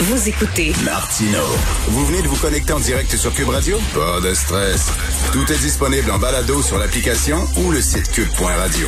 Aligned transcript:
Vous 0.00 0.28
écoutez 0.28 0.72
Martino. 0.84 1.40
Vous 1.88 2.06
venez 2.06 2.22
de 2.22 2.28
vous 2.28 2.36
connecter 2.36 2.72
en 2.72 2.78
direct 2.78 3.10
sur 3.16 3.34
Cube 3.34 3.48
Radio? 3.48 3.78
Pas 3.92 4.20
de 4.20 4.32
stress. 4.32 4.92
Tout 5.32 5.52
est 5.52 5.58
disponible 5.58 6.08
en 6.12 6.20
balado 6.20 6.62
sur 6.62 6.78
l'application 6.78 7.36
ou 7.56 7.72
le 7.72 7.80
site 7.80 8.08
cube.radio. 8.12 8.86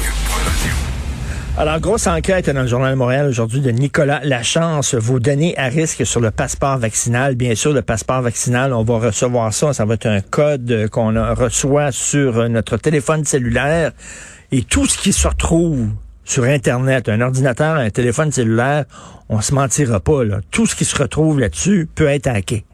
Alors, 1.59 1.81
grosse 1.81 2.07
enquête 2.07 2.49
dans 2.49 2.63
le 2.63 2.69
Journal 2.69 2.93
de 2.93 2.97
Montréal 2.97 3.27
aujourd'hui 3.27 3.61
de 3.61 3.73
Nicolas 3.73 4.21
Lachance. 4.23 4.95
Vos 4.95 5.19
données 5.19 5.59
à 5.59 5.65
risque 5.65 6.07
sur 6.07 6.21
le 6.21 6.31
passeport 6.31 6.79
vaccinal. 6.79 7.35
Bien 7.35 7.57
sûr, 7.57 7.73
le 7.73 7.83
passeport 7.83 8.23
vaccinal, 8.23 8.73
on 8.73 8.85
va 8.85 8.99
recevoir 8.99 9.53
ça. 9.53 9.73
Ça 9.73 9.85
va 9.85 9.95
être 9.95 10.07
un 10.07 10.21
code 10.21 10.89
qu'on 10.93 11.13
reçoit 11.35 11.91
sur 11.91 12.49
notre 12.49 12.77
téléphone 12.77 13.25
cellulaire. 13.25 13.91
Et 14.53 14.63
tout 14.63 14.87
ce 14.87 14.97
qui 14.97 15.13
se 15.13 15.27
retrouve 15.27 15.89
sur 16.31 16.45
Internet, 16.45 17.09
un 17.09 17.21
ordinateur, 17.23 17.75
un 17.75 17.91
téléphone 17.91 18.31
cellulaire, 18.31 18.85
on 19.29 19.41
se 19.41 19.53
mentira 19.53 19.99
pas. 19.99 20.23
Là. 20.23 20.41
Tout 20.53 20.65
ce 20.65 20.77
qui 20.77 20.85
se 20.85 20.97
retrouve 20.97 21.41
là-dessus 21.41 21.89
peut 21.93 22.07
être 22.07 22.29
hacké. 22.29 22.65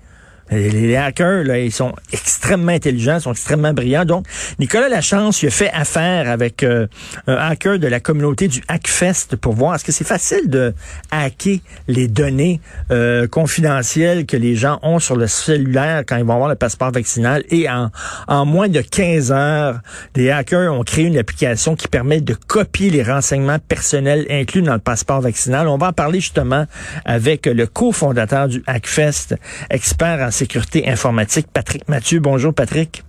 Les, 0.51 0.95
hackers, 0.97 1.43
là, 1.45 1.59
ils 1.59 1.73
sont 1.73 1.93
extrêmement 2.13 2.73
intelligents, 2.73 3.19
sont 3.19 3.33
extrêmement 3.33 3.73
brillants. 3.73 4.05
Donc, 4.05 4.27
Nicolas 4.61 4.89
Lachance, 4.89 5.43
il 5.43 5.49
a 5.49 5.51
fait 5.51 5.71
affaire 5.73 6.31
avec 6.31 6.63
euh, 6.63 6.87
un 7.27 7.35
hacker 7.35 7.79
de 7.81 7.89
la 7.89 7.99
communauté 7.99 8.47
du 8.47 8.63
Hackfest 8.69 9.37
pour 9.41 9.55
voir 9.55 9.75
est-ce 9.75 9.85
que 9.85 9.91
c'est 9.91 10.07
facile 10.07 10.49
de 10.49 10.73
hacker 11.11 11.59
les 11.89 12.07
données 12.07 12.61
euh, 12.93 13.27
confidentielles 13.27 14.25
que 14.25 14.37
les 14.37 14.55
gens 14.55 14.79
ont 14.83 15.01
sur 15.01 15.17
le 15.17 15.27
cellulaire 15.27 16.05
quand 16.07 16.17
ils 16.17 16.25
vont 16.25 16.35
avoir 16.35 16.49
le 16.49 16.55
passeport 16.55 16.93
vaccinal. 16.93 17.43
Et 17.51 17.69
en, 17.69 17.91
en 18.29 18.47
moins 18.47 18.69
de 18.69 18.81
15 18.81 19.33
heures, 19.33 19.81
des 20.15 20.31
hackers 20.31 20.73
ont 20.73 20.85
créé 20.85 21.07
une 21.07 21.19
application 21.19 21.75
qui 21.75 21.89
permet 21.89 22.21
de 22.21 22.35
copier 22.35 22.91
les 22.91 23.03
renseignements 23.03 23.59
personnels 23.59 24.27
inclus 24.31 24.63
dans 24.63 24.75
le 24.75 24.79
passeport 24.79 25.21
vaccinal. 25.21 25.67
On 25.67 25.77
va 25.77 25.89
en 25.89 25.93
parler 25.93 26.21
justement 26.21 26.67
avec 27.05 27.47
le 27.47 27.67
cofondateur 27.67 28.49
du 28.49 28.63
Hackfest, 28.67 29.35
expert 29.71 30.21
en 30.21 30.31
sécurité 30.37 30.89
informatique, 30.89 31.47
Patrick 31.53 31.89
Mathieu. 31.89 32.21
Bonjour, 32.21 32.53
Patrick. 32.53 33.03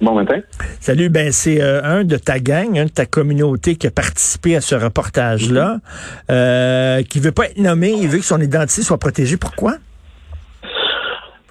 Bon 0.00 0.14
matin. 0.14 0.40
Salut, 0.80 1.10
ben 1.10 1.30
c'est 1.30 1.60
euh, 1.60 1.82
un 1.84 2.04
de 2.04 2.16
ta 2.16 2.38
gang, 2.38 2.78
un 2.78 2.86
de 2.86 2.90
ta 2.90 3.04
communauté 3.04 3.76
qui 3.76 3.86
a 3.86 3.90
participé 3.90 4.56
à 4.56 4.60
ce 4.60 4.74
reportage-là, 4.74 5.76
mm-hmm. 5.76 6.30
euh, 6.30 7.02
qui 7.02 7.20
veut 7.20 7.32
pas 7.32 7.46
être 7.46 7.58
nommé, 7.58 7.90
il 7.90 8.08
veut 8.08 8.18
que 8.18 8.24
son 8.24 8.40
identité 8.40 8.82
soit 8.82 8.98
protégée. 8.98 9.36
Pourquoi? 9.36 9.74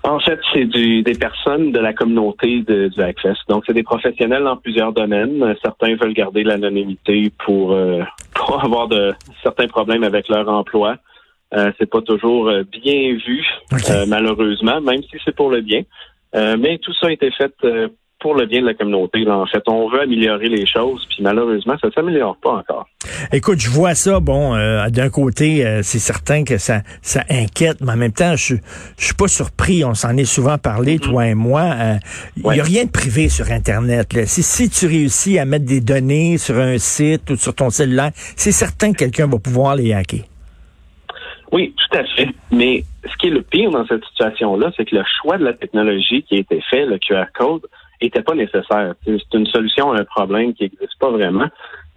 En 0.03 0.19
fait, 0.19 0.39
c'est 0.53 0.65
des 0.65 1.17
personnes 1.19 1.71
de 1.71 1.80
la 1.80 1.93
communauté 1.93 2.61
de, 2.61 2.87
du 2.87 3.02
Hackfest. 3.02 3.37
Donc, 3.49 3.63
c'est 3.67 3.73
des 3.73 3.83
professionnels 3.83 4.43
dans 4.43 4.57
plusieurs 4.57 4.93
domaines. 4.93 5.55
Certains 5.61 5.95
veulent 5.95 6.13
garder 6.13 6.43
l'anonymité 6.43 7.31
pour, 7.45 7.73
euh, 7.73 8.02
pour 8.33 8.63
avoir 8.63 8.87
de 8.87 9.13
certains 9.43 9.67
problèmes 9.67 10.03
avec 10.03 10.27
leur 10.30 10.47
emploi. 10.49 10.95
Euh, 11.55 11.72
c'est 11.80 11.89
pas 11.89 12.02
toujours 12.02 12.47
euh, 12.47 12.64
bien 12.64 13.17
vu, 13.25 13.44
euh, 13.89 14.05
malheureusement, 14.08 14.81
même 14.81 15.02
si 15.02 15.17
c'est 15.25 15.36
pour 15.36 15.50
le 15.50 15.61
bien. 15.61 15.81
mais 16.33 16.78
tout 16.78 16.94
ça 16.94 17.08
a 17.08 17.11
été 17.11 17.31
fait 17.31 17.52
pour 18.19 18.36
le 18.36 18.45
bien 18.45 18.61
de 18.61 18.66
la 18.66 18.73
communauté. 18.73 19.19
Là. 19.19 19.38
En 19.38 19.47
fait, 19.47 19.64
on 19.67 19.89
veut 19.89 20.02
améliorer 20.02 20.50
les 20.50 20.67
choses, 20.67 21.08
puis 21.09 21.23
malheureusement, 21.23 21.75
ça 21.81 21.89
s'améliore 21.92 22.38
pas 22.44 22.52
encore. 22.52 22.86
Écoute, 23.31 23.59
je 23.59 23.70
vois 23.70 23.95
ça. 23.95 24.20
Bon, 24.20 24.53
d'un 24.89 25.09
côté, 25.09 25.80
c'est 25.83 26.00
certain 26.00 26.44
que 26.44 26.58
ça, 26.58 26.81
ça 27.02 27.23
inquiète, 27.30 27.77
mais 27.80 27.94
en 27.94 27.97
même 27.97 28.11
temps, 28.11 28.36
je, 28.36 28.55
je 28.97 29.05
suis 29.05 29.16
pas 29.16 29.30
surpris. 29.30 29.86
On 29.86 29.94
s'en 29.94 30.17
est 30.17 30.25
souvent 30.25 30.58
parlé, 30.58 30.97
mm-hmm. 30.97 31.09
toi 31.09 31.27
et 31.27 31.33
moi. 31.33 31.75
Il 32.36 32.44
n'y 32.44 32.59
a 32.59 32.64
rien 32.64 32.83
de 32.83 32.92
privé 32.92 33.30
sur 33.30 33.50
Internet. 33.52 34.14
Là. 34.14 34.25
Si, 34.25 34.44
si 34.44 34.70
tu 34.70 34.86
réussis 34.86 35.39
à 35.39 35.45
mettre 35.45 35.66
des 35.66 35.81
données 35.81 36.38
sur 36.38 36.58
un 36.58 36.77
site 36.77 37.31
ou 37.31 37.38
sur 37.38 37.55
ton 37.55 37.70
cellulaire, 37.70 38.11
c'est 38.14 38.52
certain 38.52 38.92
que 38.92 38.97
quelqu'un 38.97 39.27
va 39.27 39.39
pouvoir 39.39 39.77
les 39.77 39.94
hacker. 39.94 40.25
Oui, 41.52 41.73
tout 41.75 41.97
à 41.97 42.03
fait. 42.03 42.30
Mais 42.52 42.83
ce 43.09 43.16
qui 43.17 43.28
est 43.28 43.31
le 43.31 43.42
pire 43.42 43.72
dans 43.72 43.86
cette 43.88 44.05
situation-là, 44.05 44.72
c'est 44.78 44.86
que 44.86 44.95
le 44.95 45.03
choix 45.22 45.38
de 45.38 45.45
la 45.45 45.53
technologie 45.53 46.23
qui 46.23 46.36
a 46.36 46.39
été 46.39 46.61
fait, 46.69 46.86
le 46.86 46.97
QR 47.00 47.25
code, 47.33 47.66
était 48.02 48.22
pas 48.22 48.36
nécessaire. 48.36 48.94
C'est 49.05 49.33
une 49.33 49.47
solution 49.47 49.92
à 49.92 50.00
un 50.00 50.05
problème 50.05 50.53
qui 50.53 50.64
n'existe 50.64 50.98
pas 50.99 51.09
vraiment, 51.09 51.48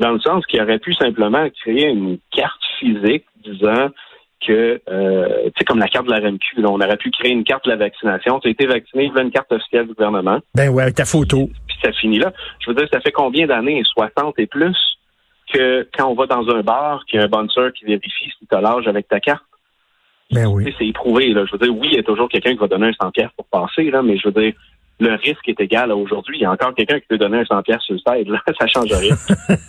dans 0.00 0.10
le 0.10 0.20
sens 0.20 0.44
qu'il 0.46 0.60
aurait 0.60 0.78
pu 0.78 0.94
simplement 0.94 1.48
créer 1.62 1.86
une 1.86 2.18
carte 2.30 2.60
physique 2.80 3.24
disant 3.44 3.88
que, 4.44 4.80
euh, 4.90 5.28
tu 5.44 5.52
sais, 5.58 5.64
comme 5.64 5.78
la 5.78 5.86
carte 5.86 6.06
de 6.06 6.10
la 6.10 6.18
RMQ, 6.18 6.64
on 6.64 6.80
aurait 6.80 6.96
pu 6.96 7.10
créer 7.10 7.30
une 7.30 7.44
carte 7.44 7.64
de 7.64 7.70
la 7.70 7.76
vaccination. 7.76 8.40
Tu 8.40 8.48
as 8.48 8.50
été 8.50 8.66
vacciné, 8.66 9.04
il 9.14 9.20
une 9.20 9.30
carte 9.30 9.52
officielle 9.52 9.86
du 9.86 9.94
gouvernement. 9.94 10.40
Ben 10.54 10.68
ouais, 10.68 10.82
avec 10.82 10.96
ta 10.96 11.04
photo. 11.04 11.48
Puis 11.68 11.76
ça 11.82 11.92
finit 11.92 12.18
là. 12.18 12.32
Je 12.58 12.70
veux 12.70 12.74
dire, 12.74 12.88
ça 12.92 13.00
fait 13.00 13.12
combien 13.12 13.46
d'années? 13.46 13.80
60 13.84 14.34
et 14.38 14.46
plus? 14.46 14.76
Que 15.52 15.88
quand 15.96 16.08
on 16.08 16.14
va 16.14 16.26
dans 16.26 16.48
un 16.48 16.62
bar, 16.62 17.04
qu'il 17.06 17.18
y 17.18 17.22
a 17.22 17.26
un 17.26 17.28
bouncer 17.28 17.70
qui 17.74 17.84
vérifie 17.84 18.30
si 18.38 18.46
tu 18.46 18.56
as 18.56 18.60
l'âge 18.60 18.86
avec 18.86 19.08
ta 19.08 19.20
carte. 19.20 19.44
Ben 20.30 20.46
oui. 20.46 20.72
C'est 20.78 20.86
éprouvé. 20.86 21.28
Là. 21.28 21.44
Je 21.46 21.52
veux 21.52 21.58
dire, 21.58 21.76
oui, 21.76 21.88
il 21.92 21.96
y 21.96 21.98
a 21.98 22.02
toujours 22.02 22.28
quelqu'un 22.28 22.52
qui 22.52 22.58
va 22.58 22.66
donner 22.66 22.88
un 22.88 22.92
100 22.92 23.10
pièces 23.10 23.30
pour 23.36 23.46
passer, 23.46 23.90
là, 23.90 24.02
mais 24.02 24.16
je 24.16 24.28
veux 24.28 24.40
dire, 24.40 24.54
le 25.02 25.14
risque 25.14 25.48
est 25.48 25.60
égal 25.60 25.90
à 25.90 25.96
aujourd'hui. 25.96 26.38
Il 26.38 26.42
y 26.42 26.44
a 26.44 26.50
encore 26.50 26.74
quelqu'un 26.74 27.00
qui 27.00 27.06
peut 27.08 27.18
donner 27.18 27.38
un 27.38 27.44
100 27.44 27.62
pièces 27.62 27.82
sur 27.82 27.94
le 27.94 27.98
side. 27.98 28.28
Là. 28.28 28.40
Ça 28.58 28.66
change 28.66 28.92
rien. 28.92 29.16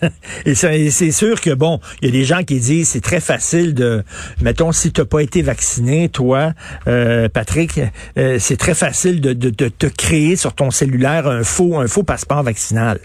et 0.46 0.54
c'est 0.56 1.12
sûr 1.12 1.42
que, 1.42 1.54
bon, 1.54 1.80
il 2.02 2.06
y 2.06 2.10
a 2.10 2.12
des 2.12 2.24
gens 2.24 2.44
qui 2.44 2.60
disent 2.60 2.90
c'est 2.90 3.02
très 3.02 3.20
facile 3.20 3.74
de... 3.74 4.04
Mettons, 4.42 4.72
si 4.72 4.94
tu 4.94 5.02
n'as 5.02 5.06
pas 5.06 5.22
été 5.22 5.42
vacciné, 5.42 6.10
toi, 6.10 6.52
euh, 6.88 7.28
Patrick, 7.30 7.80
euh, 8.18 8.38
c'est 8.40 8.58
très 8.58 8.76
facile 8.76 9.22
de, 9.22 9.34
de, 9.34 9.50
de, 9.50 9.68
te 9.70 9.88
créer 9.88 10.36
sur 10.36 10.54
ton 10.54 10.72
cellulaire 10.72 11.28
un 11.28 11.44
faux, 11.44 11.80
un 11.80 11.88
faux 11.88 12.04
passeport 12.04 12.44
vaccinal. 12.44 13.00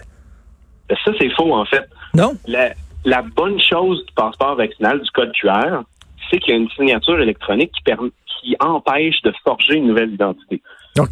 Ça, 0.89 1.11
c'est 1.19 1.29
faux, 1.29 1.53
en 1.53 1.65
fait. 1.65 1.87
Non? 2.15 2.33
La, 2.47 3.21
bonne 3.21 3.59
chose 3.59 4.05
du 4.05 4.13
passeport 4.13 4.55
vaccinal, 4.55 5.01
du 5.01 5.09
code 5.11 5.31
QR, 5.33 5.83
c'est 6.29 6.39
qu'il 6.39 6.53
y 6.53 6.57
a 6.57 6.59
une 6.59 6.69
signature 6.71 7.19
électronique 7.19 7.71
qui, 7.73 7.93
qui 8.41 8.55
empêche 8.59 9.21
de 9.23 9.33
forger 9.43 9.75
une 9.75 9.87
nouvelle 9.87 10.13
identité. 10.13 10.61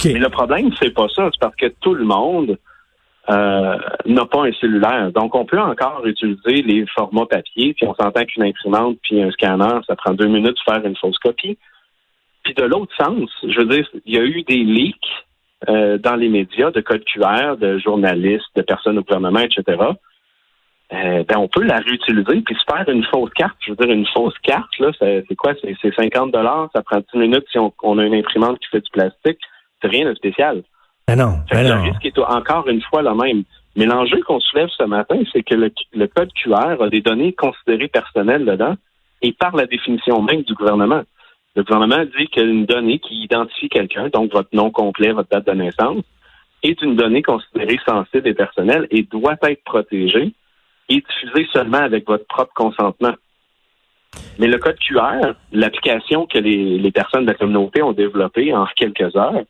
Mais 0.05 0.19
le 0.19 0.29
problème, 0.29 0.71
c'est 0.79 0.93
pas 0.93 1.07
ça. 1.09 1.29
C'est 1.31 1.39
parce 1.39 1.55
que 1.55 1.67
tout 1.81 1.93
le 1.93 2.03
monde 2.03 2.57
euh, 3.29 3.77
n'a 4.05 4.25
pas 4.25 4.45
un 4.45 4.51
cellulaire. 4.53 5.11
Donc, 5.11 5.35
on 5.35 5.45
peut 5.45 5.59
encore 5.59 6.05
utiliser 6.05 6.61
les 6.61 6.85
formats 6.87 7.25
papier, 7.25 7.73
puis 7.73 7.85
on 7.87 7.93
s'entend 7.93 8.23
qu'une 8.25 8.43
imprimante 8.43 8.97
puis 9.03 9.21
un 9.21 9.31
scanner, 9.31 9.79
ça 9.87 9.95
prend 9.95 10.13
deux 10.13 10.27
minutes 10.27 10.57
de 10.57 10.73
faire 10.73 10.85
une 10.85 10.95
fausse 10.95 11.17
copie. 11.19 11.57
Puis 12.43 12.53
de 12.53 12.63
l'autre 12.63 12.93
sens, 12.97 13.29
je 13.43 13.59
veux 13.59 13.65
dire, 13.65 13.87
il 14.05 14.15
y 14.15 14.17
a 14.17 14.23
eu 14.23 14.43
des 14.43 14.63
leaks 14.63 15.26
euh, 15.69 15.97
dans 15.97 16.15
les 16.15 16.29
médias 16.29 16.71
de 16.71 16.81
code 16.81 17.03
QR, 17.05 17.57
de 17.57 17.79
journalistes, 17.79 18.45
de 18.55 18.61
personnes 18.61 18.99
au 18.99 19.03
gouvernement, 19.03 19.39
etc., 19.39 19.63
euh, 20.93 21.23
ben 21.27 21.37
on 21.37 21.49
peut 21.49 21.63
la 21.63 21.79
réutiliser 21.79 22.41
puis 22.41 22.55
se 22.55 22.63
faire 22.63 22.87
une 22.87 23.03
fausse 23.03 23.31
carte. 23.31 23.57
Je 23.59 23.71
veux 23.71 23.75
dire, 23.75 23.93
une 23.93 24.05
fausse 24.07 24.37
carte, 24.41 24.69
là, 24.79 24.91
c'est 24.99 25.35
quoi? 25.35 25.53
C'est 25.61 25.95
50 25.95 26.31
dollars, 26.31 26.69
ça 26.73 26.81
prend 26.81 26.99
10 27.13 27.19
minutes 27.19 27.45
si 27.51 27.57
on, 27.57 27.97
a 27.97 28.03
une 28.05 28.13
imprimante 28.13 28.59
qui 28.59 28.69
fait 28.69 28.79
du 28.79 28.89
plastique. 28.91 29.39
C'est 29.81 29.89
rien 29.89 30.07
de 30.07 30.15
spécial. 30.15 30.63
Ben 31.07 31.17
non, 31.17 31.39
ben 31.51 31.67
le 31.67 31.89
risque 31.89 32.05
est 32.05 32.17
encore 32.19 32.67
une 32.69 32.81
fois 32.83 33.01
le 33.01 33.13
même. 33.15 33.43
Mais 33.75 33.85
l'enjeu 33.85 34.21
qu'on 34.23 34.39
soulève 34.39 34.69
ce 34.69 34.83
matin, 34.83 35.19
c'est 35.33 35.43
que 35.43 35.55
le, 35.55 35.71
le, 35.93 36.07
code 36.07 36.31
QR 36.33 36.81
a 36.81 36.89
des 36.89 37.01
données 37.01 37.33
considérées 37.33 37.89
personnelles 37.89 38.45
dedans 38.45 38.75
et 39.21 39.33
par 39.33 39.55
la 39.55 39.65
définition 39.65 40.21
même 40.21 40.43
du 40.43 40.53
gouvernement. 40.53 41.03
Le 41.57 41.63
gouvernement 41.63 42.05
dit 42.15 42.27
qu'une 42.27 42.67
donnée 42.67 42.99
qui 42.99 43.23
identifie 43.23 43.67
quelqu'un, 43.67 44.09
donc 44.09 44.31
votre 44.31 44.49
nom 44.53 44.69
complet, 44.69 45.11
votre 45.11 45.29
date 45.29 45.47
de 45.47 45.53
naissance, 45.53 46.03
est 46.61 46.79
une 46.83 46.95
donnée 46.95 47.23
considérée 47.23 47.79
sensible 47.83 48.27
et 48.27 48.35
personnelle 48.35 48.85
et 48.91 49.01
doit 49.01 49.37
être 49.41 49.63
protégée 49.63 50.33
et 50.87 51.01
diffusé 51.01 51.47
seulement 51.51 51.79
avec 51.79 52.05
votre 52.05 52.27
propre 52.27 52.53
consentement. 52.53 53.15
Mais 54.37 54.45
le 54.45 54.59
code 54.59 54.77
QR, 54.77 55.33
l'application 55.51 56.27
que 56.27 56.37
les, 56.37 56.91
personnes 56.91 57.25
de 57.25 57.31
la 57.31 57.37
communauté 57.37 57.81
ont 57.81 57.91
développée 57.91 58.53
en 58.53 58.67
quelques 58.75 59.15
heures, 59.15 59.41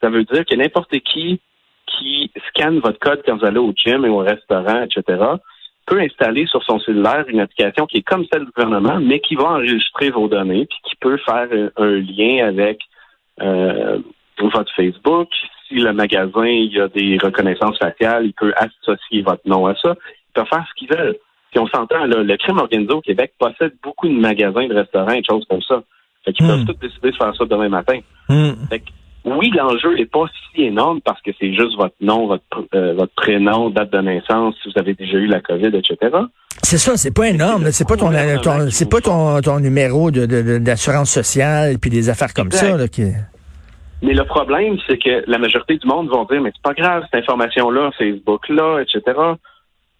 ça 0.00 0.08
veut 0.08 0.22
dire 0.22 0.44
que 0.44 0.54
n'importe 0.54 0.96
qui 1.00 1.40
qui 1.86 2.30
scanne 2.48 2.78
votre 2.78 3.00
code 3.00 3.22
quand 3.26 3.38
vous 3.38 3.44
allez 3.44 3.58
au 3.58 3.72
gym 3.74 4.04
et 4.04 4.08
au 4.08 4.18
restaurant, 4.18 4.84
etc., 4.84 5.18
peut 5.86 6.00
installer 6.00 6.46
sur 6.46 6.62
son 6.62 6.78
cellulaire 6.80 7.24
une 7.28 7.40
application 7.40 7.86
qui 7.86 7.98
est 7.98 8.02
comme 8.02 8.24
celle 8.32 8.44
du 8.44 8.50
gouvernement, 8.52 9.00
mais 9.00 9.20
qui 9.20 9.34
va 9.34 9.44
enregistrer 9.44 10.10
vos 10.10 10.28
données, 10.28 10.66
puis 10.66 10.78
qui 10.88 10.96
peut 10.96 11.18
faire 11.18 11.48
un, 11.76 12.00
lien 12.00 12.46
avec 12.46 12.80
euh, 13.40 13.98
votre 14.38 14.72
Facebook. 14.74 15.28
Si 15.68 15.74
le 15.74 15.92
magasin 15.92 16.46
il 16.46 16.72
y 16.72 16.80
a 16.80 16.88
des 16.88 17.18
reconnaissances 17.22 17.78
faciales, 17.78 18.26
il 18.26 18.34
peut 18.34 18.52
associer 18.56 19.22
votre 19.22 19.46
nom 19.46 19.66
à 19.66 19.74
ça 19.76 19.94
peuvent 20.34 20.46
faire 20.48 20.66
ce 20.68 20.74
qu'ils 20.74 20.88
veulent. 20.88 21.16
Puis 21.50 21.60
on 21.60 21.66
s'entend, 21.66 22.06
le 22.06 22.36
crime 22.36 22.58
organisé 22.58 22.92
au 22.92 23.00
Québec 23.00 23.34
possède 23.38 23.74
beaucoup 23.82 24.08
de 24.08 24.18
magasins, 24.18 24.66
de 24.66 24.74
restaurants 24.74 25.12
et 25.12 25.20
de 25.20 25.26
choses 25.28 25.44
comme 25.48 25.60
ça. 25.62 25.82
Fait 26.24 26.32
qu'ils 26.32 26.46
peuvent 26.46 26.62
hmm. 26.62 26.66
tous 26.66 26.78
décider 26.86 27.10
de 27.10 27.16
faire 27.16 27.34
ça 27.36 27.44
demain 27.44 27.68
matin. 27.68 27.98
Hmm. 28.28 28.52
Fait 28.70 28.80
que, 28.80 28.90
oui, 29.24 29.50
l'enjeu 29.50 29.94
n'est 29.94 30.06
pas 30.06 30.24
si 30.54 30.64
énorme 30.64 31.00
parce 31.00 31.20
que 31.22 31.30
c'est 31.38 31.54
juste 31.54 31.76
votre 31.76 31.94
nom, 32.00 32.26
votre, 32.26 32.42
euh, 32.74 32.94
votre 32.94 33.14
prénom, 33.14 33.70
date 33.70 33.92
de 33.92 34.00
naissance, 34.00 34.54
si 34.62 34.70
vous 34.70 34.80
avez 34.80 34.94
déjà 34.94 35.16
eu 35.16 35.26
la 35.26 35.40
COVID, 35.40 35.68
etc. 35.68 35.96
C'est 36.62 36.78
ça, 36.78 36.96
c'est 36.96 37.14
pas 37.14 37.28
énorme. 37.28 37.70
C'est 37.70 37.86
pas 37.86 37.96
ton, 37.96 38.10
c'est 38.70 38.90
pas 38.90 39.00
ton, 39.00 39.40
ton 39.40 39.60
numéro 39.60 40.10
de, 40.10 40.58
d'assurance 40.58 41.10
sociale 41.10 41.78
puis 41.78 41.90
des 41.90 42.08
affaires 42.08 42.34
comme 42.34 42.50
ça. 42.50 42.76
Là, 42.76 42.88
qui... 42.88 43.04
Mais 44.02 44.14
le 44.14 44.24
problème, 44.24 44.78
c'est 44.88 44.98
que 44.98 45.22
la 45.28 45.38
majorité 45.38 45.78
du 45.78 45.86
monde 45.86 46.08
vont 46.08 46.24
dire, 46.24 46.40
mais 46.40 46.50
c'est 46.54 46.62
pas 46.62 46.74
grave, 46.74 47.04
cette 47.04 47.22
information-là, 47.22 47.92
Facebook-là, 47.96 48.80
etc. 48.80 49.18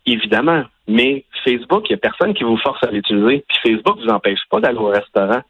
Évidemment. 0.07 0.65
Mais 0.89 1.25
Facebook, 1.45 1.89
il 1.89 1.93
n'y 1.93 1.95
a 1.95 1.99
personne 1.99 2.35
qui 2.35 2.43
vous 2.43 2.57
force 2.57 2.83
à 2.83 2.91
l'utiliser. 2.91 3.45
Puis 3.49 3.71
Facebook 3.71 3.99
ne 3.99 4.05
vous 4.05 4.11
empêche 4.11 4.41
pas 4.51 4.61
d'aller 4.61 4.79
au 4.79 4.89
restaurant. 4.89 5.43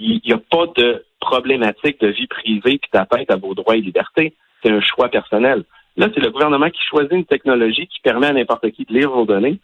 Il 0.00 0.20
n'y 0.24 0.32
a 0.32 0.38
pas 0.38 0.66
de 0.76 1.04
problématique 1.20 2.00
de 2.00 2.08
vie 2.08 2.26
privée 2.26 2.78
qui 2.78 2.90
t'atteinte 2.90 3.30
à 3.30 3.36
vos 3.36 3.54
droits 3.54 3.76
et 3.76 3.80
libertés. 3.80 4.34
C'est 4.62 4.70
un 4.70 4.80
choix 4.80 5.08
personnel. 5.08 5.64
Là, 5.96 6.08
c'est 6.14 6.20
le 6.20 6.30
gouvernement 6.30 6.70
qui 6.70 6.80
choisit 6.88 7.12
une 7.12 7.26
technologie 7.26 7.86
qui 7.86 8.00
permet 8.00 8.28
à 8.28 8.32
n'importe 8.32 8.70
qui 8.70 8.84
de 8.84 8.94
lire 8.94 9.10
vos 9.10 9.26
données 9.26 9.58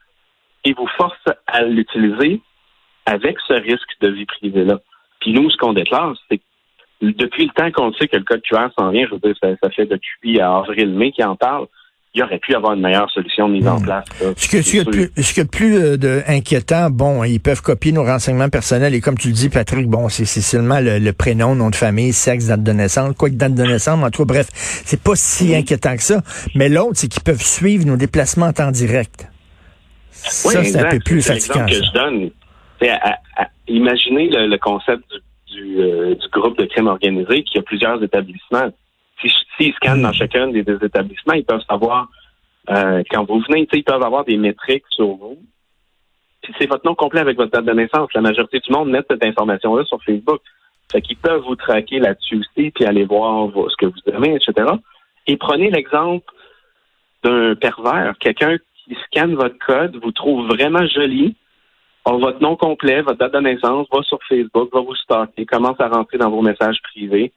et 0.65 0.73
vous 0.75 0.89
force 0.99 1.17
à 1.47 1.63
l'utiliser 1.63 2.41
avec 3.07 3.39
ce 3.47 3.55
risque 3.55 3.97
de 4.01 4.09
vie 4.09 4.27
privée-là. 4.27 4.81
Puis 5.21 5.33
nous, 5.33 5.49
ce 5.49 5.57
qu'on 5.57 5.73
déclare, 5.73 6.15
c'est 6.29 6.41
depuis 7.01 7.45
le 7.45 7.53
temps 7.53 7.71
qu'on 7.71 7.93
sait 7.95 8.09
que 8.09 8.17
le 8.17 8.25
code 8.25 8.43
QR 8.43 8.69
s'en 8.79 8.91
vient, 8.91 9.07
je 9.07 9.13
veux 9.13 9.21
dire, 9.21 9.35
ça, 9.41 9.49
ça 9.63 9.71
fait 9.71 9.87
depuis 9.87 10.41
avril-mai 10.41 11.13
qu'il 11.13 11.25
en 11.25 11.37
parle, 11.37 11.67
il 12.17 12.23
aurait 12.23 12.39
pu 12.39 12.55
avoir 12.55 12.73
une 12.73 12.81
meilleure 12.81 13.11
solution 13.11 13.47
mise 13.47 13.69
en 13.69 13.79
hmm. 13.79 13.83
place. 13.83 14.05
Ce 14.37 14.49
que, 14.49 14.63
ce, 14.63 14.85
plus, 14.85 15.11
ce 15.23 15.35
que 15.35 15.47
plus 15.47 15.77
euh, 15.77 15.97
de 15.99 16.23
inquiétant, 16.27 16.89
bon, 16.89 17.23
ils 17.25 17.41
peuvent 17.41 17.61
copier 17.61 17.93
nos 17.93 18.05
renseignements 18.05 18.49
personnels 18.49 18.95
et 18.95 19.03
comme 19.03 19.19
tu 19.19 19.29
le 19.29 19.35
dis, 19.35 19.51
Patrick, 19.51 19.87
bon, 19.87 20.09
c'est 20.09 20.25
seulement 20.25 20.79
le, 20.81 21.13
prénom, 21.13 21.55
nom 21.55 21.69
de 21.69 21.75
famille, 21.75 22.15
sexe, 22.15 22.47
date 22.47 22.63
de 22.63 22.73
naissance, 22.73 23.15
quoi 23.17 23.29
que 23.29 23.35
date 23.35 23.55
de 23.55 23.63
naissance, 23.63 24.03
en 24.03 24.11
tout 24.11 24.25
cas, 24.25 24.35
bref, 24.35 24.49
c'est 24.53 25.03
pas 25.03 25.15
si 25.15 25.55
inquiétant 25.55 25.95
que 25.95 26.03
ça. 26.03 26.23
Mais 26.55 26.71
l'autre, 26.71 26.95
c'est 26.95 27.09
qu'ils 27.09 27.23
peuvent 27.23 27.43
suivre 27.43 27.87
nos 27.87 27.97
déplacements 27.97 28.47
en 28.47 28.53
temps 28.55 28.71
direct. 28.71 29.29
ça, 30.11 30.65
c'est 30.65 30.79
un 30.79 30.89
peu 30.89 31.01
plus 31.01 31.21
fatigant. 31.21 31.67
que 31.67 31.75
je 31.75 31.93
donne. 31.93 32.31
imaginez 33.69 34.31
le, 34.31 34.57
concept 34.57 35.05
du, 35.53 35.81
euh, 35.81 36.15
du, 36.15 36.29
groupe 36.33 36.59
de 36.59 36.65
crime 36.65 36.87
organisé 36.87 37.43
qui 37.43 37.59
a 37.59 37.63
plusieurs 37.63 38.03
établissements 38.03 38.71
S'ils 39.21 39.75
scannent 39.75 40.03
dans 40.03 40.13
chacun 40.13 40.49
des, 40.49 40.61
établissements, 40.61 41.35
ils 41.35 41.45
peuvent 41.45 41.65
savoir 41.69 42.09
euh, 42.71 43.03
quand 43.11 43.25
vous 43.25 43.41
venez, 43.41 43.67
ils 43.73 43.85
peuvent 43.85 44.03
avoir 44.03 44.25
des 44.25 44.37
métriques 44.37 44.85
sur 44.91 45.09
vous. 45.09 45.39
Puis 46.43 46.55
c'est 46.59 46.67
votre 46.67 46.87
nom 46.87 46.95
complet 46.95 47.21
avec 47.21 47.37
votre 47.37 47.51
date 47.51 47.65
de 47.65 47.73
naissance. 47.73 48.09
La 48.15 48.21
majorité 48.21 48.61
du 48.61 48.73
monde 48.73 48.91
met 48.91 49.03
cette 49.09 49.25
information-là 49.25 49.85
sur 49.85 50.03
Facebook. 50.03 50.41
Fait 50.91 51.01
qu'ils 51.01 51.17
peuvent 51.17 51.43
vous 51.43 51.57
traquer 51.57 51.99
là-dessus 51.99 52.39
aussi, 52.41 52.71
puis 52.71 52.85
aller 52.85 53.05
voir 53.05 53.51
ce 53.71 53.77
que 53.77 53.87
vous 53.87 54.15
aimez, 54.15 54.37
etc. 54.37 54.69
Et 55.27 55.37
prenez 55.37 55.71
l'exemple 55.71 56.33
d'un 57.25 57.55
pervers, 57.57 58.15
quelqu'un 58.21 58.57
qui 58.85 58.97
scanne 59.07 59.35
votre 59.35 59.59
code, 59.59 59.99
vous 60.03 60.13
trouve 60.13 60.47
vraiment 60.47 60.87
joli, 60.87 61.35
a 62.05 62.13
votre 62.13 62.41
nom 62.41 62.55
complet, 62.55 63.03
votre 63.03 63.19
date 63.19 63.35
de 63.35 63.41
naissance, 63.41 63.89
va 63.93 64.03
sur 64.03 64.19
Facebook, 64.29 64.73
va 64.73 64.81
vous 64.81 64.95
stalker, 64.95 65.45
commence 65.45 65.81
à 65.81 65.89
rentrer 65.89 66.19
dans 66.19 66.31
vos 66.31 66.43
messages 66.43 66.81
privés, 66.83 67.33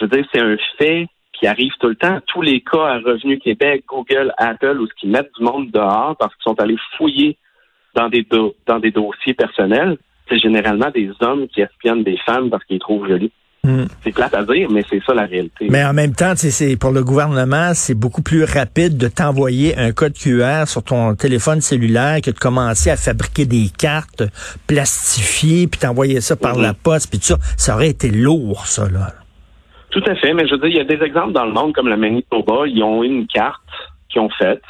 je 0.00 0.06
veux 0.06 0.10
dire, 0.10 0.24
c'est 0.32 0.40
un 0.40 0.56
fait 0.78 1.06
qui 1.32 1.46
arrive 1.46 1.72
tout 1.80 1.88
le 1.88 1.96
temps. 1.96 2.18
Tous 2.26 2.42
les 2.42 2.60
cas 2.60 2.86
à 2.86 2.98
Revenu 2.98 3.38
Québec, 3.38 3.84
Google, 3.88 4.32
Apple, 4.38 4.78
où 4.80 4.86
ce 4.86 4.94
qui 4.98 5.06
mettent 5.06 5.30
du 5.38 5.44
monde 5.44 5.70
dehors 5.70 6.16
parce 6.18 6.34
qu'ils 6.34 6.50
sont 6.50 6.60
allés 6.60 6.76
fouiller 6.96 7.36
dans 7.94 8.08
des, 8.08 8.26
dans 8.66 8.78
des 8.78 8.90
dossiers 8.90 9.34
personnels, 9.34 9.96
c'est 10.28 10.38
généralement 10.38 10.90
des 10.90 11.10
hommes 11.20 11.48
qui 11.48 11.60
espionnent 11.60 12.04
des 12.04 12.18
femmes 12.18 12.50
parce 12.50 12.64
qu'ils 12.64 12.76
les 12.76 12.80
trouvent 12.80 13.08
jolies. 13.08 13.32
Hmm. 13.62 13.84
C'est 14.02 14.12
plate 14.12 14.32
à 14.32 14.42
dire, 14.44 14.70
mais 14.70 14.82
c'est 14.88 15.02
ça 15.04 15.12
la 15.12 15.26
réalité. 15.26 15.66
Mais 15.68 15.84
en 15.84 15.92
même 15.92 16.14
temps, 16.14 16.32
c'est 16.34 16.76
pour 16.76 16.92
le 16.92 17.04
gouvernement, 17.04 17.72
c'est 17.74 17.94
beaucoup 17.94 18.22
plus 18.22 18.44
rapide 18.44 18.96
de 18.96 19.08
t'envoyer 19.08 19.76
un 19.76 19.92
code 19.92 20.14
QR 20.14 20.66
sur 20.66 20.82
ton 20.82 21.14
téléphone 21.14 21.60
cellulaire 21.60 22.22
que 22.22 22.30
de 22.30 22.38
commencer 22.38 22.90
à 22.90 22.96
fabriquer 22.96 23.44
des 23.44 23.68
cartes 23.76 24.22
plastifiées 24.66 25.66
puis 25.66 25.78
t'envoyer 25.78 26.22
ça 26.22 26.36
par 26.36 26.56
mm-hmm. 26.56 26.62
la 26.62 26.74
poste 26.74 27.10
puis 27.10 27.18
tout 27.18 27.26
ça. 27.26 27.38
Ça 27.58 27.74
aurait 27.74 27.90
été 27.90 28.10
lourd, 28.10 28.66
ça 28.66 28.88
là. 28.88 29.12
Tout 29.90 30.02
à 30.06 30.14
fait, 30.14 30.32
mais 30.34 30.46
je 30.46 30.52
veux 30.52 30.58
dire, 30.58 30.68
il 30.68 30.76
y 30.76 30.80
a 30.80 30.84
des 30.84 31.04
exemples 31.04 31.32
dans 31.32 31.44
le 31.44 31.52
monde 31.52 31.74
comme 31.74 31.88
le 31.88 31.96
Manitoba, 31.96 32.66
ils 32.66 32.82
ont 32.82 33.02
une 33.02 33.26
carte 33.26 33.60
qu'ils 34.08 34.20
ont 34.20 34.30
faite, 34.30 34.62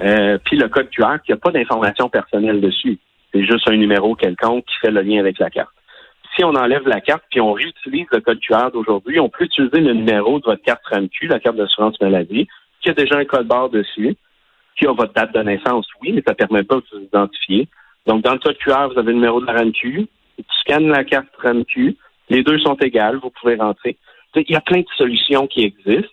euh, 0.00 0.38
puis 0.44 0.56
le 0.56 0.68
code 0.68 0.88
QR 0.90 1.18
qui 1.24 1.32
n'a 1.32 1.36
pas 1.36 1.50
d'informations 1.50 2.08
personnelles 2.08 2.60
dessus. 2.60 2.98
C'est 3.32 3.44
juste 3.44 3.68
un 3.68 3.76
numéro 3.76 4.14
quelconque 4.14 4.64
qui 4.64 4.76
fait 4.80 4.90
le 4.90 5.02
lien 5.02 5.20
avec 5.20 5.38
la 5.38 5.50
carte. 5.50 5.72
Si 6.34 6.44
on 6.44 6.54
enlève 6.54 6.86
la 6.88 7.00
carte 7.00 7.24
puis 7.30 7.40
on 7.40 7.52
réutilise 7.52 8.06
le 8.10 8.20
code 8.20 8.40
QR 8.40 8.70
d'aujourd'hui, 8.72 9.20
on 9.20 9.28
peut 9.28 9.44
utiliser 9.44 9.80
le 9.80 9.92
numéro 9.92 10.38
de 10.38 10.44
votre 10.44 10.62
carte 10.62 10.86
RAMQ, 10.86 11.26
la 11.26 11.40
carte 11.40 11.56
d'assurance 11.56 12.00
maladie, 12.00 12.48
qui 12.80 12.88
a 12.88 12.94
déjà 12.94 13.16
un 13.18 13.24
code 13.26 13.46
barre 13.46 13.68
dessus, 13.68 14.16
qui 14.78 14.86
a 14.86 14.92
votre 14.92 15.12
date 15.12 15.34
de 15.34 15.42
naissance, 15.42 15.86
oui, 16.00 16.12
mais 16.12 16.22
ça 16.26 16.32
ne 16.32 16.36
permet 16.36 16.62
pas 16.62 16.76
de 16.76 16.84
vous 16.92 17.02
identifier. 17.02 17.68
Donc, 18.06 18.22
dans 18.22 18.32
le 18.32 18.38
code 18.38 18.56
QR, 18.58 18.88
vous 18.90 18.98
avez 18.98 19.08
le 19.08 19.14
numéro 19.14 19.40
de 19.40 19.46
la 19.46 19.52
RAMQ, 19.52 20.06
tu 20.38 20.44
scannes 20.60 20.88
la 20.88 21.04
carte 21.04 21.28
RAMQ, 21.36 21.96
les 22.30 22.42
deux 22.42 22.58
sont 22.58 22.76
égales, 22.76 23.18
vous 23.22 23.30
pouvez 23.30 23.56
rentrer. 23.56 23.96
Il 24.34 24.50
y 24.50 24.56
a 24.56 24.60
plein 24.60 24.80
de 24.80 24.86
solutions 24.96 25.46
qui 25.46 25.64
existent, 25.64 26.12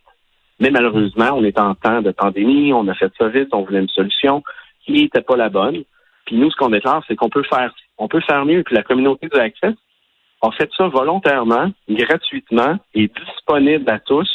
mais 0.59 0.71
malheureusement, 0.71 1.31
on 1.33 1.43
est 1.43 1.59
en 1.59 1.75
temps 1.75 2.01
de 2.01 2.11
pandémie, 2.11 2.73
on 2.73 2.87
a 2.87 2.93
fait 2.95 3.11
ça 3.17 3.27
vite, 3.27 3.49
on 3.51 3.63
voulait 3.63 3.81
une 3.81 3.89
solution 3.89 4.43
qui 4.85 4.93
n'était 4.93 5.21
pas 5.21 5.35
la 5.35 5.49
bonne. 5.49 5.83
Puis 6.25 6.37
nous, 6.37 6.49
ce 6.49 6.55
qu'on 6.55 6.69
déclare, 6.69 7.03
c'est 7.07 7.15
qu'on 7.15 7.29
peut 7.29 7.43
faire, 7.43 7.73
on 7.97 8.07
peut 8.07 8.21
faire 8.21 8.45
mieux. 8.45 8.63
Puis 8.63 8.75
la 8.75 8.83
communauté 8.83 9.27
de 9.27 9.37
Access 9.37 9.75
a 10.41 10.51
fait 10.51 10.69
ça 10.75 10.87
volontairement, 10.87 11.71
gratuitement 11.89 12.77
et 12.93 13.07
disponible 13.07 13.89
à 13.89 13.99
tous. 13.99 14.29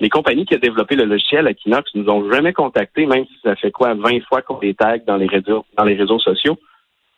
Les 0.00 0.08
compagnies 0.08 0.46
qui 0.46 0.56
ont 0.56 0.60
développé 0.60 0.96
le 0.96 1.04
logiciel 1.04 1.46
Equinox 1.46 1.90
nous 1.94 2.08
ont 2.08 2.30
jamais 2.32 2.52
contactés, 2.52 3.06
même 3.06 3.26
si 3.26 3.34
ça 3.42 3.54
fait 3.54 3.70
quoi 3.70 3.94
20 3.94 4.20
fois 4.26 4.42
qu'on 4.42 4.58
les 4.60 4.74
tag 4.74 5.04
dans 5.04 5.16
les 5.16 5.26
réseaux, 5.26 5.64
dans 5.76 5.84
les 5.84 5.94
réseaux 5.94 6.18
sociaux 6.18 6.58